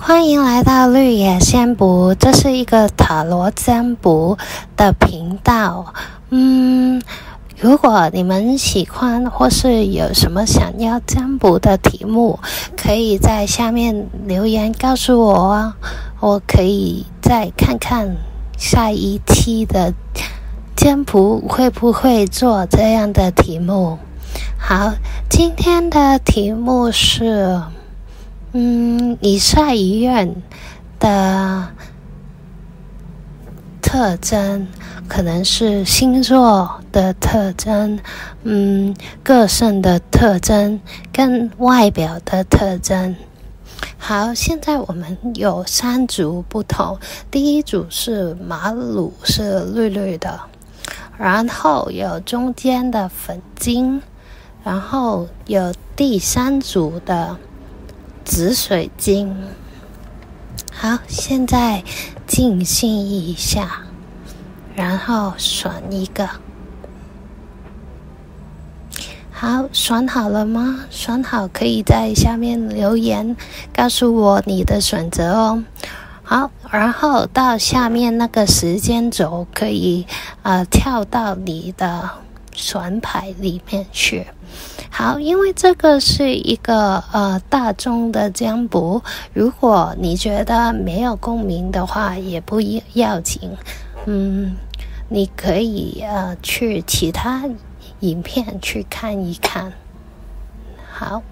[0.00, 4.38] 欢迎来到绿野仙卜，这是一个塔罗占卜
[4.76, 5.92] 的频道。
[6.30, 7.02] 嗯，
[7.58, 12.38] 如果你们喜欢或是有什么想要占卜的题目，
[12.76, 15.74] 可以在下面留言告诉我哦，
[16.20, 18.16] 我可以再看看
[18.56, 19.92] 下一期的
[20.76, 23.98] 占卜会不会做这样的题目。
[24.56, 24.92] 好，
[25.28, 27.60] 今天的题目是。
[28.52, 30.42] 嗯，以上遗愿
[30.98, 31.68] 的
[33.82, 34.66] 特征
[35.06, 38.00] 可能是星座的特征，
[38.44, 40.80] 嗯，个性的特征
[41.12, 43.14] 跟外表的特征。
[43.98, 46.98] 好，现在我们有三组不同，
[47.30, 50.40] 第一组是马鲁是绿绿的，
[51.18, 54.00] 然后有中间的粉晶，
[54.64, 57.36] 然后有第三组的。
[58.28, 59.34] 紫水晶，
[60.70, 61.82] 好，现在
[62.26, 63.84] 静心一下，
[64.76, 66.28] 然后选一个。
[69.32, 70.80] 好，选好了吗？
[70.90, 73.34] 选好可以在下面留言
[73.74, 75.64] 告诉我你的选择哦。
[76.22, 80.06] 好，然后到下面那个时间轴可以
[80.42, 82.10] 呃跳到你的
[82.58, 84.26] 选牌里面去。
[84.90, 92.60] 好，因为这个是一个呃大众的占卜，如果你觉得没有共鸣的话，也不
[92.94, 93.40] 要紧，
[94.06, 94.56] 嗯，
[95.08, 97.44] 你可以呃去其他
[98.00, 99.72] 影片去看一看。
[100.92, 101.22] 好。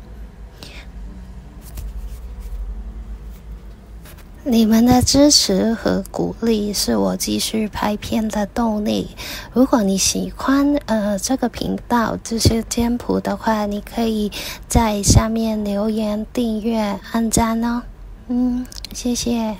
[4.48, 9.08] 你们的支持和鼓励是我继续拍片的动力。
[9.52, 14.30] 如果你喜欢呃这个频道这些简谱的话，你可以
[14.68, 16.78] 在下面留言、订阅、
[17.10, 17.82] 按赞哦。
[18.28, 19.56] 嗯，谢谢。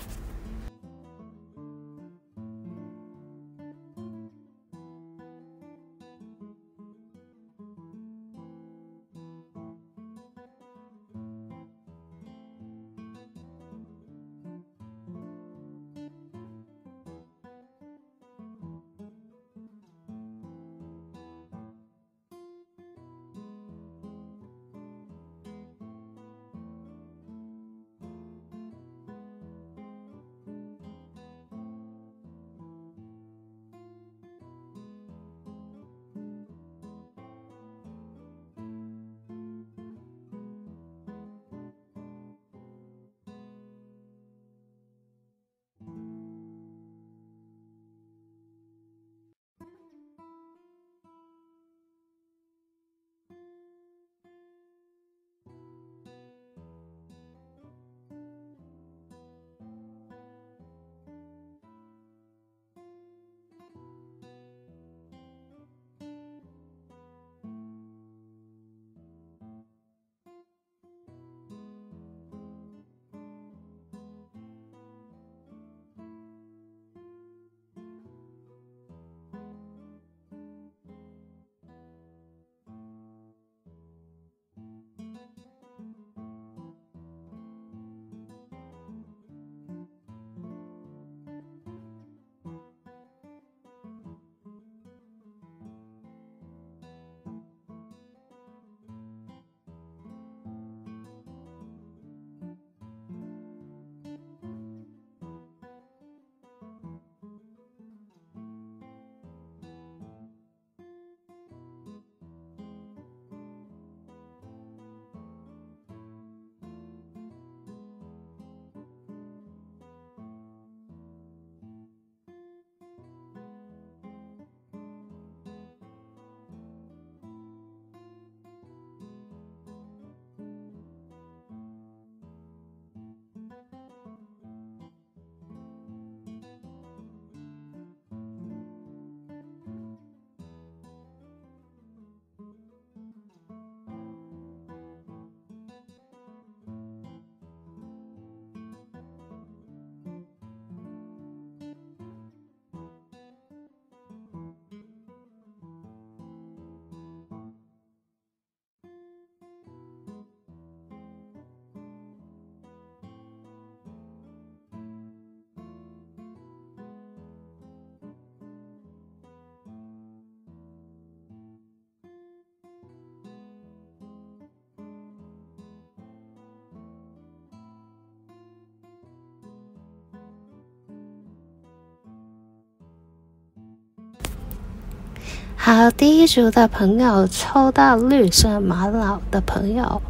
[185.66, 190.00] 好，第一组的朋友抽到绿色玛瑙的朋友，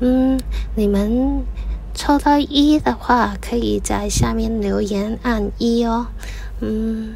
[0.00, 0.40] 嗯，
[0.74, 1.44] 你们
[1.94, 6.08] 抽到一的话，可以在下面留言按一哦，
[6.58, 7.14] 嗯。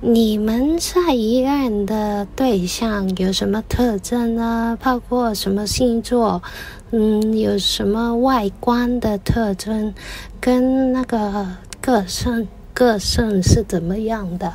[0.00, 4.78] 你们在医院的对象有什么特征呢？
[4.80, 6.42] 包括什么星座？
[6.90, 9.92] 嗯，有什么外观的特征？
[10.40, 11.48] 跟那个
[11.82, 14.52] 个性个性是怎么样的？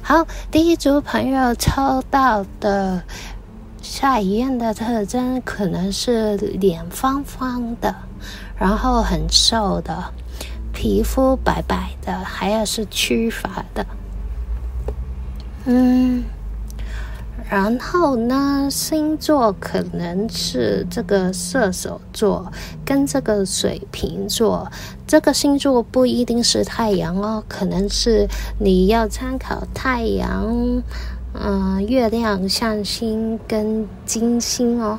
[0.00, 3.02] 好，第一组朋友抽到的
[3.82, 7.94] 下一样的特征可能是脸方方的，
[8.58, 10.10] 然后很瘦的，
[10.72, 13.86] 皮肤白白的，还要是曲发的。
[15.66, 16.24] 嗯，
[17.48, 22.52] 然后呢，星座可能是这个射手座
[22.84, 24.68] 跟这个水瓶座。
[25.06, 28.26] 这个星座不一定是太阳哦，可能是
[28.58, 30.82] 你要参考太阳、
[31.34, 34.98] 嗯、月亮、象星跟金星哦。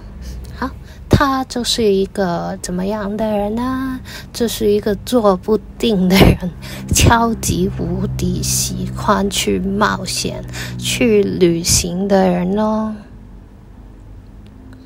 [1.09, 4.00] 他就是一个怎么样的人呢？
[4.31, 6.51] 就是一个坐不定的人，
[6.94, 10.44] 超级无敌喜欢去冒险、
[10.77, 12.95] 去旅行的人哦。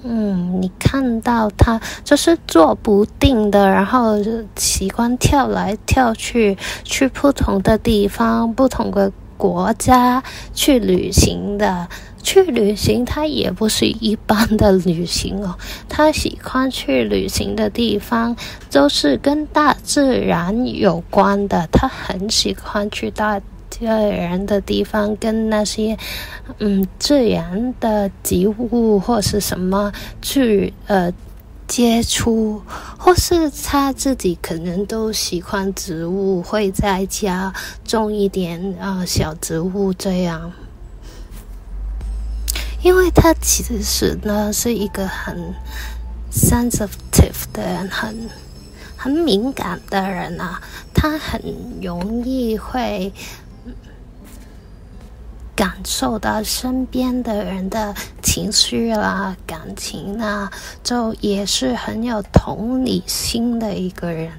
[0.03, 10.23] 嗯，你看到他就是坐不定的，然后就喜欢跳来跳去，去不同的地方、不同的国家
[10.53, 11.87] 去旅行的。
[12.21, 15.55] 去旅行，他也不是一般的旅行哦。
[15.89, 18.35] 他喜欢去旅行的地方
[18.69, 21.67] 都是跟大自然有关的。
[21.71, 23.39] 他很喜欢去大
[23.69, 25.97] 自然的地方，跟那些
[26.59, 29.91] 嗯自然的植物或是什么
[30.21, 31.11] 去呃
[31.67, 32.61] 接触，
[32.97, 37.53] 或是他自己可能都喜欢植物，会在家
[37.85, 40.51] 种一点啊、呃、小植物这样。
[42.83, 45.53] 因为他其实呢是一个很
[46.31, 48.29] sensitive 的人，很
[48.97, 50.59] 很敏感的人啊，
[50.93, 51.41] 他很
[51.81, 53.13] 容易会
[55.55, 57.93] 感受到身边的人的
[58.23, 60.51] 情绪啦、感情啊，
[60.83, 64.31] 就也是很有同理心的一个人。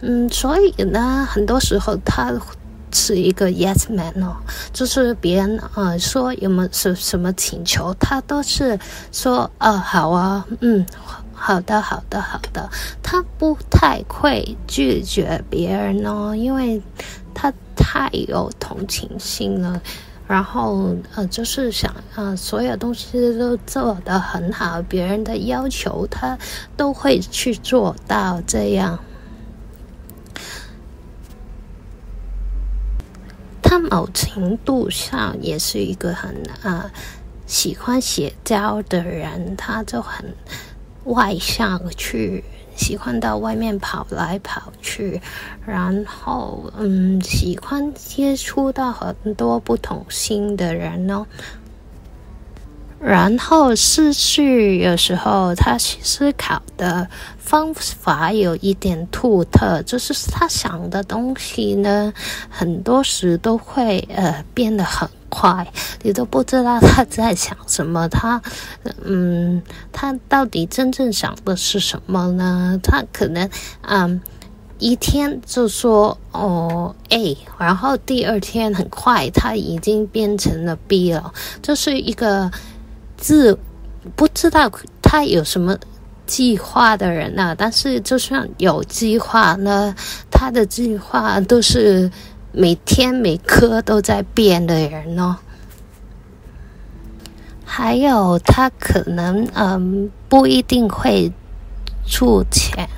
[0.00, 2.32] 嗯，所以呢，很多时候他。
[2.92, 4.36] 是一个 yes man 哦，
[4.72, 8.78] 就是别人呃说有没有什什么请求，他都是
[9.12, 10.86] 说呃好啊，嗯，
[11.32, 12.70] 好的，好的，好的，
[13.02, 16.80] 他不太会拒绝别人哦，因为
[17.34, 19.80] 他太有同情心了，
[20.26, 26.38] 然后呃就是想呃所有东西都做得很好，别人的要求他
[26.76, 28.98] 都会去做到这样。
[33.78, 36.90] 某程度上也是一个很啊
[37.46, 40.24] 喜欢写交的人，他就很
[41.04, 42.42] 外向，去
[42.74, 45.20] 喜欢到外面跑来跑去，
[45.64, 51.26] 然后嗯喜欢接触到很多不同性的人哦。
[53.08, 57.08] 然后思绪有时候他思考的
[57.38, 62.12] 方法有一点独特，就是他想的东西呢，
[62.50, 65.72] 很多时都会呃变得很快，
[66.02, 68.08] 你都不知道他在想什么。
[68.08, 68.42] 他
[69.04, 72.76] 嗯，他到底真正想的是什么呢？
[72.82, 73.48] 他可能
[73.82, 74.20] 嗯
[74.80, 81.32] 一天就说哦 A，然后第二天很快他已经变成了 B 了，
[81.62, 82.50] 就是一个。
[83.16, 83.58] 自
[84.14, 84.70] 不知道
[85.02, 85.76] 他有什么
[86.26, 89.94] 计划的人呢、但是就算有计划呢，
[90.30, 92.10] 他的计划都是
[92.52, 95.36] 每天每刻都在变的人哦。
[97.64, 101.30] 还有他可能嗯不一定会
[102.06, 102.88] 出钱。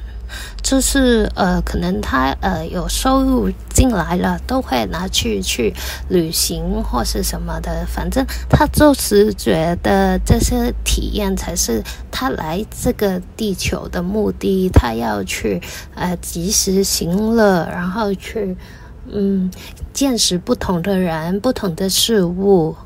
[0.69, 5.73] 就是呃，可能他呃有收入进来了，都会拿去去
[6.11, 7.87] 旅行或是什么的。
[7.87, 14.69] 反正他就是觉得这些体验才是他来这个地球的目的。
[14.69, 15.63] 他要去
[15.95, 18.55] 呃及时行乐，然后去
[19.07, 19.51] 嗯
[19.95, 22.77] 见识不同的人、不同的事物，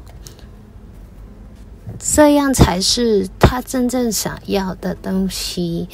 [1.99, 5.89] 这样才是他真正想要的东西。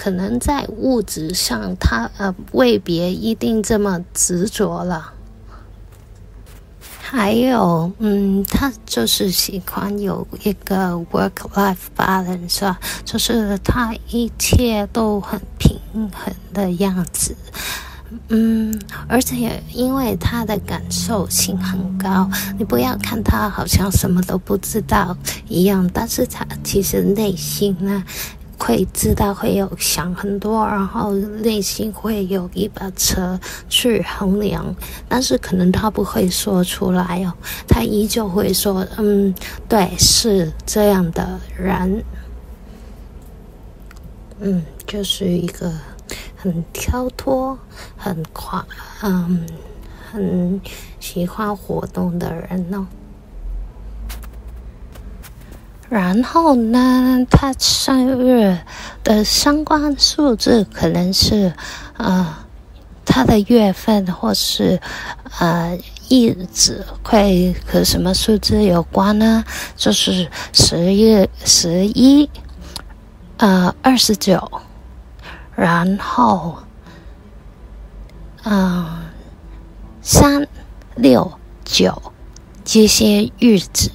[0.00, 5.12] 可能在物质上，他呃未必一定这么执着了。
[6.98, 17.36] 还有，嗯，他就是喜欢有一个 work-life balance，就是他一切都很平衡的样子。
[18.28, 25.14] 嗯，而且因为他的感受性很高，你不要看他好像什么都不知道
[25.46, 28.02] 一样，但是他其实内心呢
[28.60, 33.16] 会知道，会有想很多，然后内心会有一把尺
[33.68, 34.72] 去衡量，
[35.08, 37.32] 但是可能他不会说出来哦，
[37.66, 39.34] 他依旧会说，嗯，
[39.66, 42.04] 对，是这样的人，
[44.38, 45.72] 嗯，就是一个。
[46.42, 47.58] 很跳脱，
[47.98, 48.58] 很快，
[49.02, 49.46] 嗯，
[50.10, 50.58] 很
[50.98, 52.86] 喜欢活动的人哦。
[55.90, 58.56] 然后呢，他生日
[59.02, 61.52] 的相关数字可能是，
[61.96, 62.32] 呃，
[63.04, 64.80] 他的月份或是
[65.40, 65.76] 呃
[66.08, 69.44] 日子会和什么数字有关呢？
[69.74, 72.30] 就是十月十一，
[73.38, 74.62] 呃，二十九。
[75.56, 76.56] 然后，
[78.44, 78.86] 嗯，
[80.00, 80.46] 三
[80.94, 81.32] 六
[81.64, 82.00] 九
[82.64, 83.90] 这些日子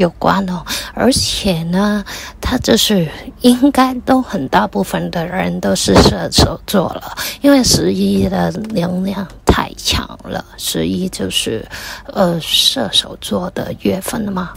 [0.00, 0.64] 有关哦，
[0.94, 2.02] 而且呢，
[2.40, 3.06] 他就是
[3.42, 11.68] 应该都很大部分的人都是射手座了，因为十一的能量太强了，十一就是
[12.06, 14.50] 呃射手座的月份了嘛。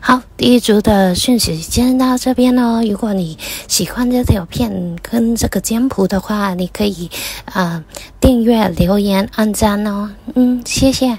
[0.00, 2.82] 好，第一组的讯息先到这边哦。
[2.82, 3.38] 如果你
[3.68, 7.10] 喜欢这条片跟这个占卜的话，你可以
[7.44, 7.84] 啊、呃、
[8.18, 10.10] 订阅、留言、按赞哦。
[10.34, 11.18] 嗯，谢谢。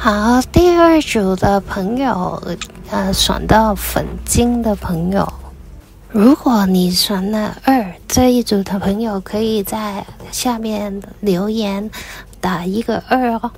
[0.00, 2.40] 好，第二组的朋友，
[2.88, 5.26] 呃，选到粉晶的朋友，
[6.12, 11.90] 如果你选了二这一组的朋友，可以在下面留言
[12.40, 13.50] 打一个二哦。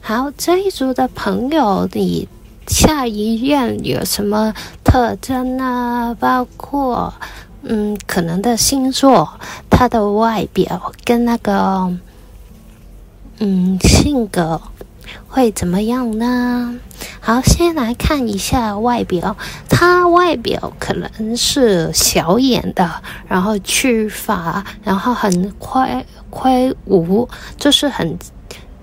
[0.00, 2.26] 好，这一组的朋友，你
[2.66, 6.16] 下一任有什么特征呢？
[6.18, 7.12] 包括
[7.62, 9.38] 嗯，可能的星座，
[9.68, 11.94] 他的外表跟那个，
[13.38, 14.58] 嗯，性格
[15.28, 16.78] 会怎么样呢？
[17.20, 19.36] 好，先来看一下外表，
[19.68, 27.28] 他外表可能是小眼的，然后去发，然后很魁魁梧，
[27.58, 28.18] 就是很。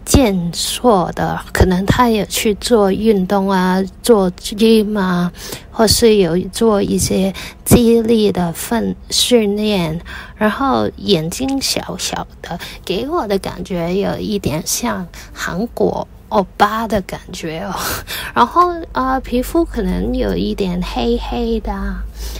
[0.03, 5.31] 健硕的，可能他也去做运动啊，做 gym 啊，
[5.71, 7.33] 或是有做一些
[7.63, 10.01] 肌力的训训练，
[10.35, 17.73] 然后眼睛小小的，给我的感觉有一点像韩国欧巴的感觉哦。
[18.35, 21.71] 然后呃，皮肤可能有一点黑黑的，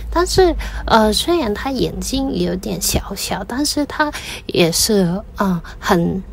[0.10, 0.56] 但是
[0.86, 4.12] 呃，虽然他眼睛有点小小，但是他
[4.48, 6.24] 也是啊、很。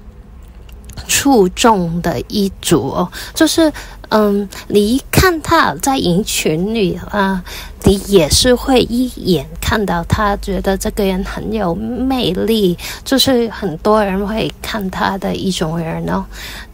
[1.07, 3.73] 出众的一组哦，就是
[4.11, 7.45] 嗯，你一看他在人群里啊，
[7.85, 16.25] 你也是会一眼看到他，觉得这个人很有魅力，就是很多人会看他的一种人哦，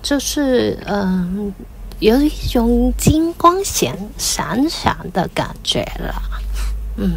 [0.02, 1.52] 就是嗯，
[1.98, 6.22] 有一种金光闪闪闪的感觉了，
[6.96, 7.16] 嗯。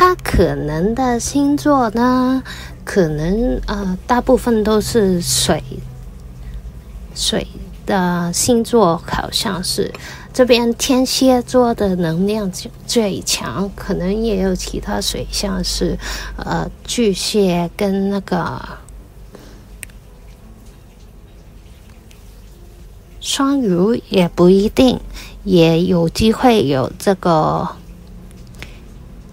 [0.00, 2.40] 他可能的星座呢，
[2.84, 5.60] 可能呃，大部分都是水
[7.16, 7.44] 水
[7.84, 9.92] 的星座，好像是
[10.32, 12.48] 这边天蝎座的能量
[12.86, 15.98] 最强，可能也有其他水象是
[16.36, 18.62] 呃巨蟹跟那个
[23.20, 25.00] 双鱼也不一定，
[25.42, 27.68] 也有机会有这个。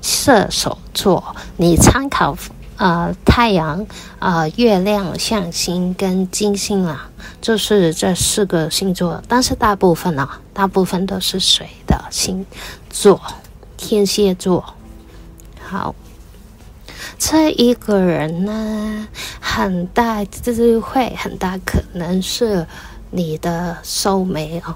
[0.05, 2.37] 射手座，你参考
[2.77, 3.87] 呃太阳、
[4.19, 7.09] 呃月亮、象星跟金星啊，
[7.41, 9.19] 就是这四个星座。
[9.27, 12.45] 但是大部分啊，大部分都是水的星
[12.87, 13.19] 座，
[13.77, 14.63] 天蝎座。
[15.67, 15.95] 好，
[17.17, 19.07] 这一个人呢，
[19.41, 22.67] 很大机会，很大可能是
[23.09, 24.75] 你的 soulmate 哦。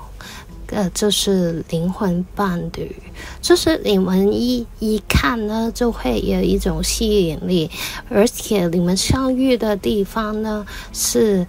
[0.72, 2.96] 呃，就是灵魂伴侣，
[3.42, 7.70] 就是你们一一看呢，就会有一种吸引力，
[8.08, 11.48] 而且你们相遇的地方呢，是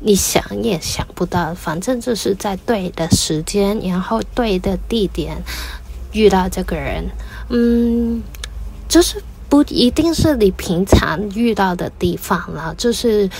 [0.00, 5.40] 你想也想不到，反正就是在对的时间，然后对的地点
[6.12, 7.04] 遇到这个人，
[7.48, 8.22] 嗯，
[8.88, 13.30] 就是不一定是你平常遇到的地方了，就是。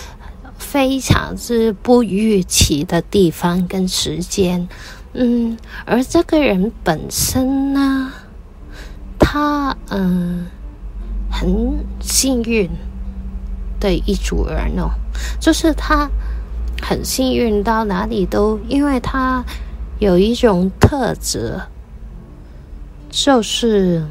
[0.63, 4.69] 非常之不预期的地方跟时间，
[5.13, 8.13] 嗯，而这个人本身呢，
[9.19, 10.47] 他嗯
[11.31, 12.71] 很幸运
[13.81, 14.93] 的一组人哦，
[15.41, 16.09] 就是他
[16.81, 19.45] 很幸运到哪里都，因为他
[19.99, 21.61] 有一种特质，
[23.11, 24.07] 就是。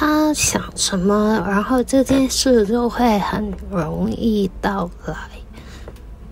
[0.00, 5.16] 他想什么，然后这件事就会很容易到来。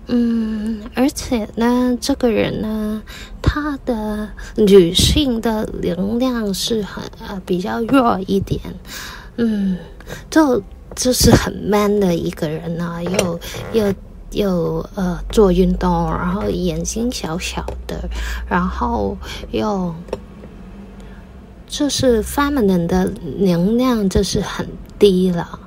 [0.05, 3.03] 嗯，而且呢，这个人呢，
[3.41, 8.61] 他的女性的能量是很呃比较弱一点。
[9.35, 9.77] 嗯，
[10.29, 10.63] 就
[10.95, 13.39] 就是很 man 的一个人啊，又
[13.73, 13.93] 又
[14.31, 18.09] 又呃做运动，然后眼睛小小的，
[18.49, 19.17] 然后
[19.51, 19.93] 又。
[21.67, 24.65] 就是 feminine 的能量就是很
[24.97, 25.59] 低了，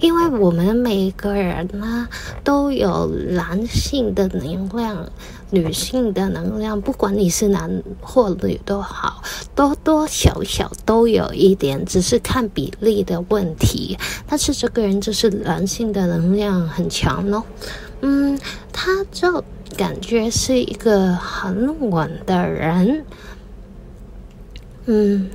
[0.00, 2.08] 因为我们每个人呢
[2.44, 5.10] 都有男性的能量、
[5.50, 9.22] 女性的能量，不管你是男或女都好，
[9.54, 13.98] 多多少少都有一点，只是看比例的问题。
[14.26, 17.42] 但是这个人就是男性的能量很强哦，
[18.02, 18.38] 嗯，
[18.72, 19.44] 他就
[19.76, 23.04] 感觉是一个很稳的人。
[24.86, 25.30] 嗯，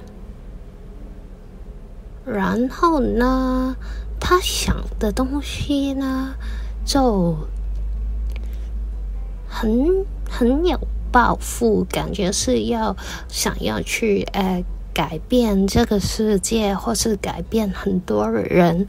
[2.25, 3.75] 然后呢，
[4.19, 6.33] 他想的东西呢，
[6.85, 7.37] 就
[9.47, 10.77] 很很有
[11.11, 12.95] 抱负，感觉是要
[13.29, 18.85] 想要去呃改变这个世界，或是改变很多人。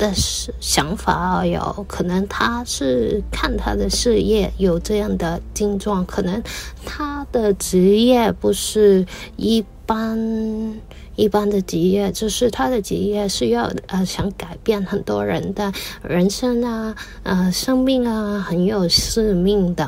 [0.00, 6.42] 的想法有可能他是看他的事业有这样的症状，可能
[6.86, 10.80] 他的职业不是一般
[11.16, 15.70] 一般的职业，就是他的职业是要呃想改变很多人的
[16.02, 19.86] 人生啊，呃生命啊，很有使命的，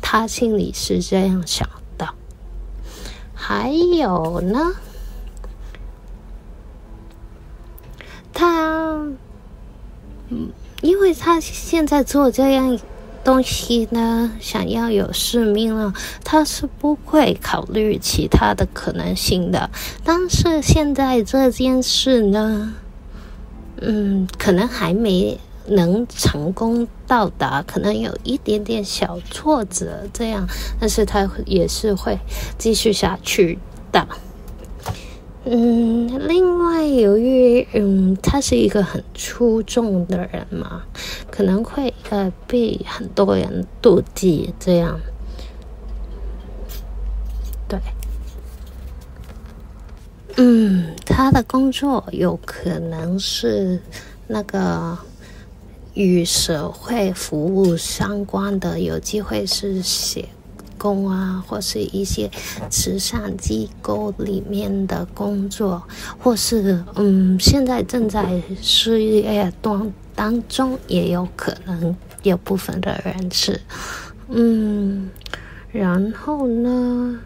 [0.00, 2.08] 他心里是这样想的。
[3.34, 4.72] 还有呢？
[8.38, 9.04] 他，
[10.28, 12.78] 嗯，因为他现在做这样
[13.24, 19.68] 东西呢，想要有使命了，他是不会考虑其他的可能性的。
[20.04, 22.74] 但是现在这件事呢，
[23.80, 30.46] 嗯，可能还没能成功到达，可能有一点点小挫折这样，
[30.78, 32.16] 但是他也是会
[32.56, 33.58] 继续下去
[33.90, 34.06] 的。
[35.50, 40.82] 嗯，另外，由于嗯，他是一个很出众的人嘛，
[41.30, 45.00] 可能会呃被很多人妒忌，这样。
[47.66, 47.80] 对，
[50.36, 53.80] 嗯，他的工作有可能是
[54.26, 54.98] 那个
[55.94, 60.28] 与社会服务相关的，有机会是写。
[60.78, 62.30] 工啊，或是一些
[62.70, 65.82] 慈善机构里面的工作，
[66.18, 73.60] 或是嗯，现在正在失业当当中，也有可能有部分的人是
[74.28, 75.10] 嗯，
[75.70, 77.18] 然后呢，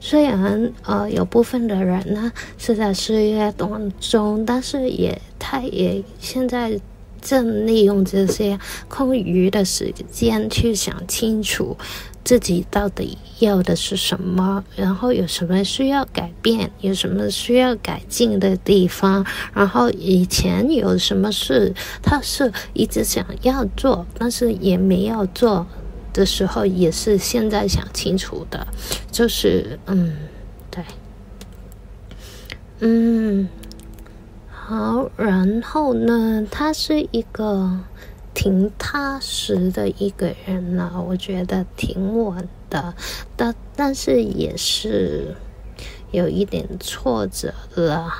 [0.00, 6.78] 虽然呃有部分的人呢是在失业当中，但是也他也现在。
[7.20, 11.76] 正利用这些空余的时间去想清楚
[12.24, 25.66] 自己到底要的是什么，然后有什么需要改变，有什么需要改进的地方，然后以前有什么事他是一直想要做，但是也没有做
[26.12, 28.66] 的时候，也是现在想清楚的，
[29.10, 30.16] 就是嗯，
[30.70, 30.84] 对，
[32.80, 33.48] 嗯。
[34.68, 37.80] 好，然后呢，他是一个
[38.34, 42.92] 挺踏实的一个人呢，我觉得挺稳的，
[43.34, 45.34] 但但是也是
[46.10, 48.12] 有一点挫折了，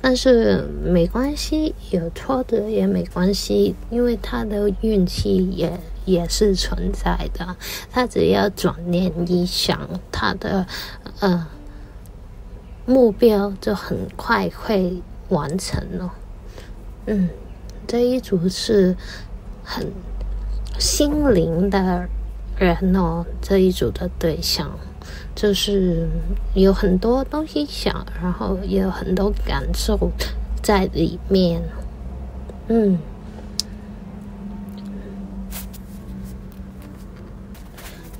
[0.00, 7.54] 但是没关系，有挫折也没关系，因为他的运气也也是存在的，
[7.92, 9.78] 他只要转念一想，
[10.10, 10.66] 他的
[11.20, 11.46] 呃
[12.86, 15.02] 目标就很快会。
[15.28, 16.14] 完成了，
[17.06, 17.28] 嗯，
[17.86, 18.96] 这一组是
[19.62, 19.86] 很
[20.78, 22.08] 心灵的
[22.56, 24.70] 人哦，这一组的对象
[25.34, 26.08] 就是
[26.54, 30.10] 有很多东西想，然后也有很多感受
[30.62, 31.62] 在里面，
[32.68, 32.98] 嗯，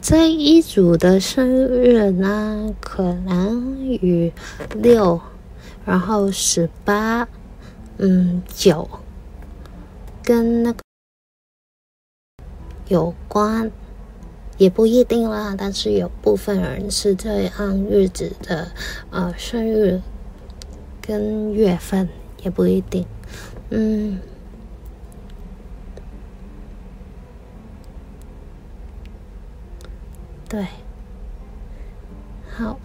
[0.03, 4.33] 这一组的生日呢，可能与
[4.77, 5.21] 六。
[5.88, 7.27] 然后十八，
[7.96, 8.87] 嗯，九，
[10.22, 10.81] 跟那个
[12.88, 13.70] 有关，
[14.59, 15.55] 也不一定啦。
[15.57, 18.70] 但是有部分人是这样日子的，
[19.11, 20.03] 呃，生日
[21.01, 22.07] 跟月份
[22.42, 23.07] 也不一定，
[23.70, 24.20] 嗯，
[30.51, 30.66] 对，
[32.55, 32.79] 好。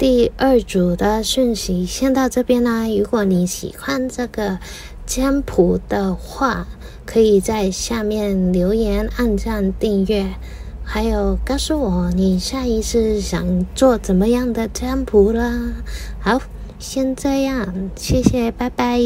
[0.00, 2.88] 第二组的讯息先到这边啦。
[2.88, 4.58] 如果你喜欢这个
[5.04, 6.66] 占卜的话，
[7.04, 10.24] 可以在下面留言、按赞、订阅，
[10.82, 15.74] 还有告诉我你下一次想做怎么样的占卜啦。
[16.18, 16.40] 好，
[16.78, 18.98] 先这样，谢谢，拜拜。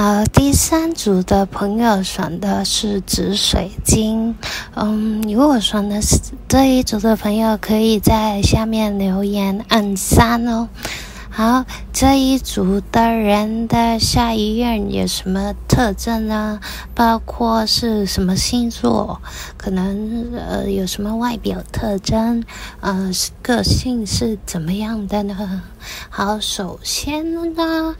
[0.00, 4.36] 好，第三组的朋友选的是紫水晶。
[4.76, 10.68] 嗯，如果选的是这一组的朋友，可以在下面留言按三哦。
[11.28, 16.60] 好，这一组的人的下一任有什么特征呢？
[16.94, 19.20] 包括是什么星座？
[19.56, 22.44] 可能呃有什么外表特征？
[22.78, 23.10] 呃，
[23.42, 25.62] 个性是怎么样的呢？
[26.08, 27.96] 好，首先呢。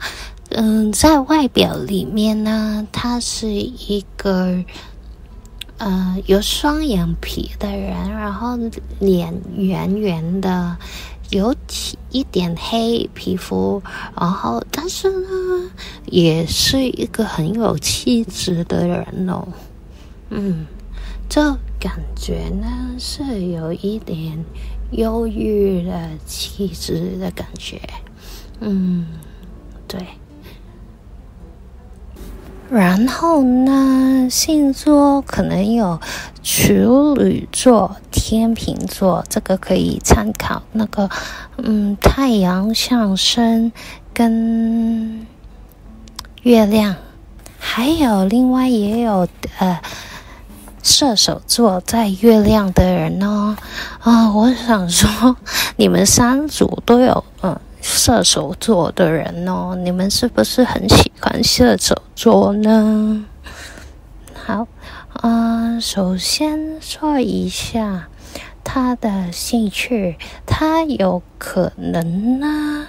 [0.51, 4.63] 嗯，在外表里面呢，他是一个
[5.77, 8.57] 呃有双眼皮的人，然后
[8.99, 10.75] 脸圆圆的，
[11.29, 13.81] 有起一点黑皮肤，
[14.19, 15.71] 然后但是呢，
[16.07, 19.47] 也是一个很有气质的人哦。
[20.31, 20.65] 嗯，
[21.29, 24.43] 这感觉呢是有一点
[24.91, 27.79] 忧郁的气质的感觉。
[28.61, 29.05] 嗯，
[29.87, 29.99] 对。
[32.71, 35.99] 然后呢，星座可能有
[36.43, 40.61] 处女座、天秤座，这个可以参考。
[40.73, 41.09] 那个，
[41.57, 43.71] 嗯，太阳上升
[44.13, 45.25] 跟
[46.43, 46.95] 月亮，
[47.57, 49.27] 还有另外也有
[49.57, 49.81] 呃
[50.83, 53.57] 射手座在月亮的人哦。
[54.01, 55.35] 啊、我想说，
[55.75, 57.59] 你们三组都有嗯。
[57.91, 63.25] 射手座的人哦，你们是不是很喜欢射手座呢？
[64.33, 64.67] 好，
[65.23, 68.07] 嗯、呃，首先说一下
[68.63, 72.87] 他的兴趣，他有可能呢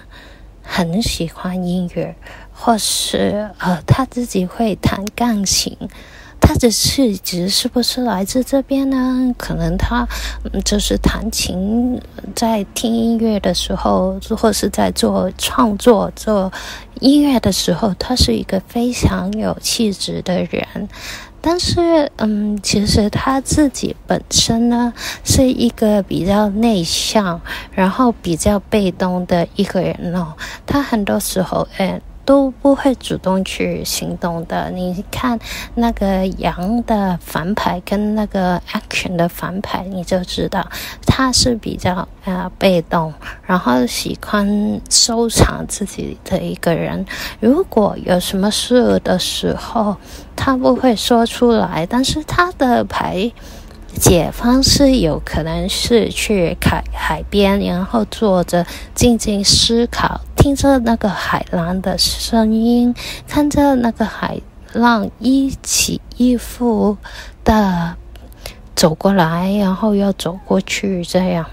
[0.62, 2.14] 很喜欢音乐，
[2.52, 5.76] 或是呃他自己会弹钢琴。
[6.40, 9.32] 他的气质是不是来自这边呢？
[9.38, 10.06] 可能他，
[10.64, 12.00] 就是弹琴，
[12.34, 16.50] 在听音乐的时候，或是在做创作、做
[17.00, 20.88] 音乐的时候，他是一个非常有气质的人。
[21.40, 24.92] 但是，嗯，其实他自己本身呢，
[25.24, 27.40] 是一个比较内向，
[27.72, 30.34] 然后比较被动的一个人哦。
[30.66, 32.00] 他很多时候，哎。
[32.30, 34.70] 都不会主动去行动的。
[34.70, 35.36] 你看
[35.74, 40.64] 那个羊的反派跟那个 action 的反派，你就知道
[41.04, 43.12] 他是比较呃被动，
[43.44, 47.04] 然后喜欢收藏自己的一个人。
[47.40, 49.96] 如果有什么事的时候，
[50.36, 53.32] 他不会说出来，但是他的排
[53.98, 58.64] 解方式有可能是去海海边，然后坐着
[58.94, 60.20] 静静思考。
[60.40, 62.94] 听着那个海浪的声音，
[63.28, 64.40] 看着那个海
[64.72, 66.96] 浪一起一伏
[67.44, 67.94] 的
[68.74, 71.44] 走过来，然后又走过去，这样。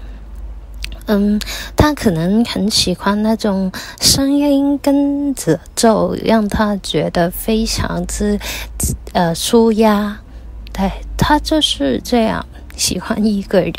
[1.04, 1.38] 嗯，
[1.76, 3.70] 他可能很喜欢那种
[4.00, 8.40] 声音跟节奏，让他觉得非常之
[9.12, 10.18] 呃舒压。
[10.72, 13.74] 对，他就是这样，喜欢一个人。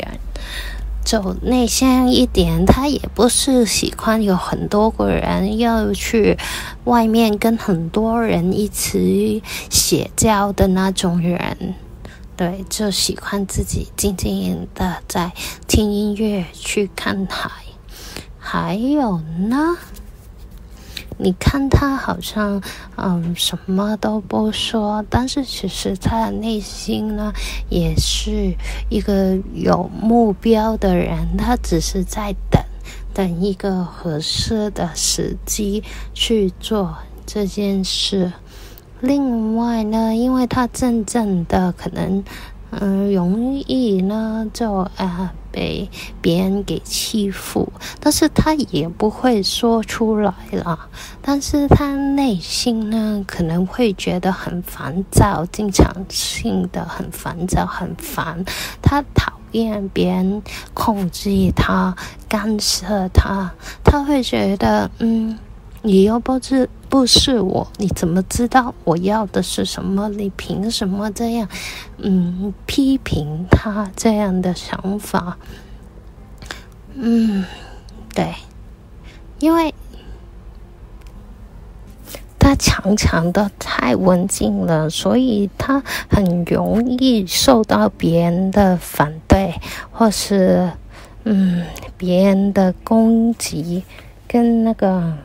[1.10, 6.38] 就内向一点，他也不是喜欢有很多个人要去
[6.84, 11.74] 外面跟很多人一起社交的那种人，
[12.36, 15.32] 对，就喜欢自己静静的在
[15.66, 17.50] 听音乐、去看海。
[18.38, 19.18] 还有
[19.48, 19.76] 呢？
[21.22, 22.60] 你看他好像
[22.96, 27.32] 嗯什么都不说，但是其实他的内心呢，
[27.68, 28.54] 也是
[28.88, 31.36] 一个有目标的人。
[31.36, 32.62] 他只是在等，
[33.12, 35.82] 等一个合适的时机
[36.14, 38.32] 去做这件事。
[39.00, 42.24] 另外呢，因为他真正的可能。
[42.72, 45.88] 嗯，容易呢，就啊被
[46.20, 50.88] 别人给欺负，但是他也不会说出来了。
[51.22, 58.44] 但是他内心呢，可能会觉得很烦躁，经常性的很烦躁，很烦。
[58.82, 60.42] 他讨厌别人
[60.74, 61.94] 控制他、
[62.28, 63.52] 干涉他，
[63.84, 65.38] 他会觉得嗯。
[65.82, 70.10] 你又不是不是我，你怎么知道我要的是什么？
[70.10, 71.48] 你凭什么这样，
[71.96, 75.38] 嗯，批评他这样的想法？
[76.92, 77.46] 嗯，
[78.14, 78.34] 对，
[79.38, 79.72] 因为
[82.38, 89.54] 他常常都太文静了，所以他很容易受到别人的反对，
[89.90, 90.70] 或是
[91.24, 91.64] 嗯
[91.96, 93.82] 别人的攻击
[94.28, 95.16] 跟那个。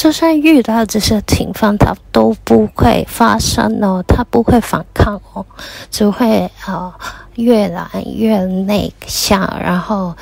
[0.00, 5.44] 就算遇到这些情况，他都不会发生哦，他不会反抗哦，
[5.90, 6.94] 只会啊、呃、
[7.34, 10.16] 越来越内向，然后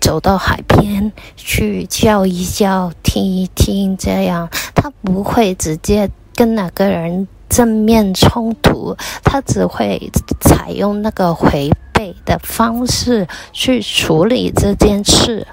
[0.00, 15.46] 走到海边去叫一叫、听一听，这样他不会直接跟那个人正面冲突，他只会采用那个回避的方式去处理这件事。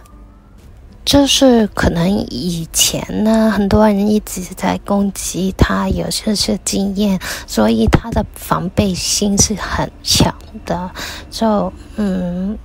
[1.05, 10.33] 就是可能以前呢，很多人一直在攻击他，有些是经验，所以他的防备心是很强
[10.65, 10.89] 的。
[11.29, 12.57] 就嗯，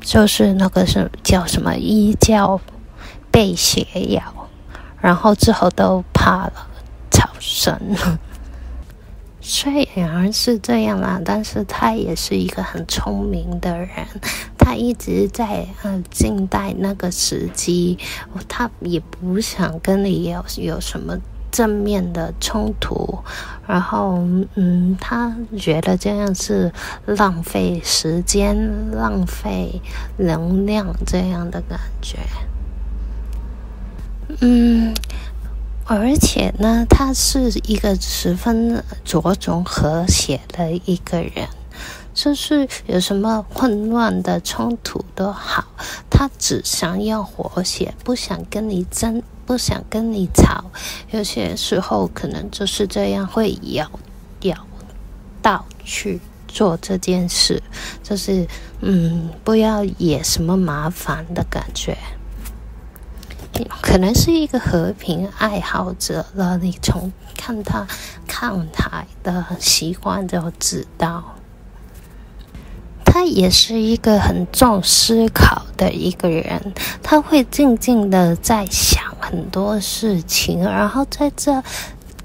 [0.00, 2.60] 就是那个是叫什么一叫
[3.30, 4.22] 被蛇咬，
[5.00, 6.52] 然后之后都怕了
[7.10, 7.74] 草绳。
[9.50, 13.88] 虽然是这样啦，但是他也是一个很聪明的人。
[14.58, 17.98] 他一直在呃静待那个时机，
[18.46, 21.16] 他也不想跟你有有什么
[21.50, 23.18] 正面的冲突。
[23.66, 24.22] 然后，
[24.56, 26.70] 嗯，他觉得这样是
[27.06, 28.54] 浪费时间、
[28.92, 29.80] 浪费
[30.18, 32.18] 能量这样的感觉。
[34.40, 34.94] 嗯。
[35.90, 41.48] 而且呢，他是一个十分着重和谐的一个人，
[42.12, 45.64] 就是有什么混乱的冲突都好，
[46.10, 50.62] 他只想要和谐，不想跟你争，不想跟你吵。
[51.10, 53.90] 有些时候可能就是这样，会咬
[54.42, 54.66] 咬
[55.40, 57.62] 到去做这件事，
[58.02, 58.46] 就是
[58.82, 61.96] 嗯，不要惹什么麻烦的感觉。
[63.80, 67.86] 可能是一个和平爱好者了，你从看他
[68.26, 71.36] 看台的习惯就知道，
[73.04, 81.62] 他也是一个很重思考的一个人，他会静静的在想很多事情，然后在这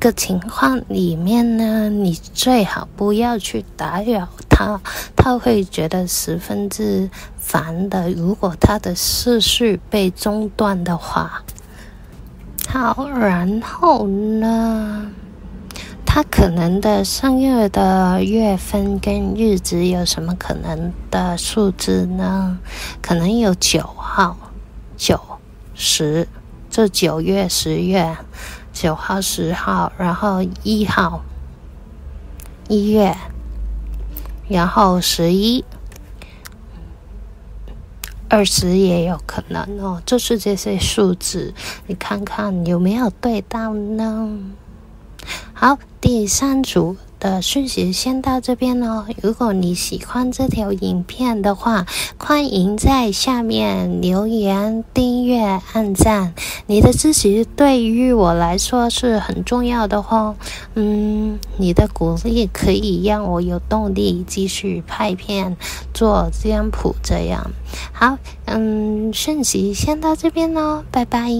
[0.03, 4.81] 个情况里面呢，你最好不要去打扰他，
[5.15, 8.11] 他会觉得十分之烦的。
[8.11, 11.41] 如果他的思绪被中断的话，
[12.67, 15.09] 好，然后呢，
[16.05, 22.59] 他可能的生日的月份跟日子有什么可能的数字呢？
[23.01, 24.35] 可能有九号、
[24.97, 25.17] 九、
[25.73, 26.27] 十，
[26.69, 28.17] 这九月、十月。
[28.73, 31.23] 九号、十号，然后一号，
[32.67, 33.15] 一月，
[34.49, 35.63] 然后十一，
[38.27, 40.01] 二十也有可能哦。
[40.05, 41.53] 就是这些数字，
[41.85, 44.39] 你看看有没有对到呢？
[45.53, 46.97] 好，第三组。
[47.23, 49.05] 的讯息先到这边哦。
[49.21, 51.85] 如果你喜欢这条影片的话，
[52.17, 55.41] 欢迎在下面留言、订阅、
[55.71, 56.33] 按赞。
[56.67, 60.35] 你的支持对于我来说是很重要的哦。
[60.75, 65.55] 嗯，你的鼓励可以让我有动力继续拍片、
[65.93, 67.51] 做占卜这样。
[67.93, 71.31] 好，嗯，讯息先到这边哦，拜拜。